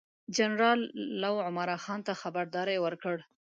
جنرال 0.35 0.81
لو 1.21 1.33
عمرا 1.47 1.77
خان 1.83 1.99
ته 2.07 2.13
خبرداری 2.21 2.77
ورکړ. 2.81 3.15